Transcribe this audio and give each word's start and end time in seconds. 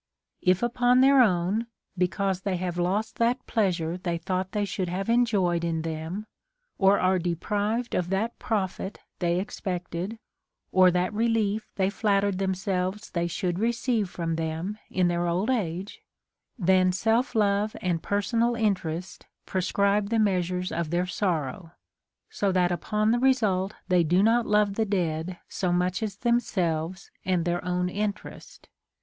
If 0.41 0.63
upon 0.63 1.01
their 1.01 1.21
own, 1.21 1.67
because 1.95 2.41
they 2.41 2.57
have 2.57 2.79
lost 2.79 3.17
that 3.19 3.45
pleasure 3.45 3.97
they 3.99 4.17
thought 4.17 4.51
they 4.51 4.65
should 4.65 4.89
have 4.89 5.09
enjoyed 5.09 5.63
in 5.63 5.83
them, 5.83 6.25
or 6.79 6.99
are 6.99 7.19
deprived 7.19 7.93
of 7.93 8.09
that 8.09 8.39
profit 8.39 8.97
they 9.19 9.39
expected 9.39 10.17
or 10.71 10.89
that 10.89 11.13
relief 11.13 11.69
they 11.75 11.91
flattered 11.91 12.39
themselves 12.39 13.11
they 13.11 13.27
should 13.27 13.59
receive 13.59 14.09
from 14.09 14.37
them 14.37 14.79
in 14.89 15.07
their 15.07 15.27
old 15.27 15.51
age, 15.51 16.01
then 16.57 16.91
self 16.91 17.35
love 17.35 17.75
and 17.79 18.01
personal 18.01 18.55
interest 18.55 19.27
prescribe 19.45 20.09
the 20.09 20.17
measures 20.17 20.71
of 20.71 20.89
their 20.89 21.05
sorrow; 21.05 21.73
so 22.27 22.51
that 22.51 22.71
upon 22.71 23.11
the 23.11 23.19
result 23.19 23.75
they 23.87 24.03
do 24.03 24.23
net 24.23 24.47
love 24.47 24.73
the 24.73 24.83
dead 24.85 25.37
so 25.47 25.71
much 25.71 26.01
as 26.01 26.15
themselves 26.17 27.11
and 27.23 27.45
their 27.45 27.63
own 27.63 27.87
interest. 27.87 28.67